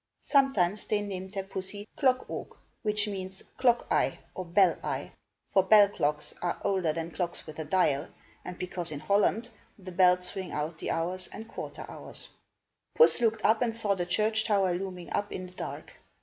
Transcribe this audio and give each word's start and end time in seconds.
Sometimes 0.23 0.85
they 0.85 0.99
named 1.03 1.33
their 1.35 1.43
pussy 1.43 1.87
Klok' 1.95 2.25
oog, 2.25 2.57
which 2.81 3.07
means 3.07 3.43
Clock 3.57 3.85
Eye, 3.91 4.17
or 4.33 4.45
Bell 4.45 4.75
Eye, 4.83 5.11
for 5.51 5.61
bell 5.61 5.89
clocks 5.89 6.33
are 6.41 6.59
older 6.65 6.91
than 6.91 7.11
clocks 7.11 7.45
with 7.45 7.59
a 7.59 7.65
dial, 7.65 8.07
and 8.43 8.57
because 8.57 8.91
in 8.91 9.01
Holland 9.01 9.51
the 9.77 9.91
bells 9.91 10.35
ring 10.35 10.51
out 10.53 10.79
the 10.79 10.89
hours 10.89 11.27
and 11.27 11.47
quarter 11.47 11.85
hours. 11.87 12.29
Puss 12.95 13.21
looked 13.21 13.45
up 13.45 13.61
and 13.61 13.75
saw 13.75 13.93
the 13.93 14.07
church 14.07 14.43
tower 14.43 14.73
looming 14.73 15.13
up 15.13 15.31
in 15.31 15.45
the 15.45 15.53
dark. 15.53 15.91